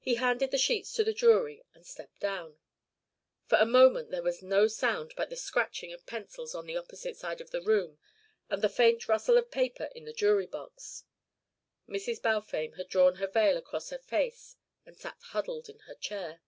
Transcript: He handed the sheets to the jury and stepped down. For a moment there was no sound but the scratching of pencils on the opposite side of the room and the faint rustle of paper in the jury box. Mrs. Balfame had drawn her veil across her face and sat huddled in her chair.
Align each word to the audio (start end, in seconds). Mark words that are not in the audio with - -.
He 0.00 0.16
handed 0.16 0.50
the 0.50 0.58
sheets 0.58 0.92
to 0.94 1.04
the 1.04 1.12
jury 1.12 1.62
and 1.72 1.86
stepped 1.86 2.18
down. 2.18 2.58
For 3.44 3.56
a 3.58 3.64
moment 3.64 4.10
there 4.10 4.24
was 4.24 4.42
no 4.42 4.66
sound 4.66 5.14
but 5.16 5.30
the 5.30 5.36
scratching 5.36 5.92
of 5.92 6.04
pencils 6.04 6.52
on 6.52 6.66
the 6.66 6.76
opposite 6.76 7.16
side 7.16 7.40
of 7.40 7.52
the 7.52 7.62
room 7.62 8.00
and 8.50 8.60
the 8.60 8.68
faint 8.68 9.06
rustle 9.06 9.38
of 9.38 9.52
paper 9.52 9.88
in 9.94 10.04
the 10.04 10.12
jury 10.12 10.48
box. 10.48 11.04
Mrs. 11.88 12.20
Balfame 12.20 12.72
had 12.76 12.88
drawn 12.88 13.18
her 13.22 13.28
veil 13.28 13.56
across 13.56 13.90
her 13.90 14.00
face 14.00 14.56
and 14.84 14.96
sat 14.98 15.16
huddled 15.26 15.68
in 15.68 15.78
her 15.86 15.94
chair. 15.94 16.40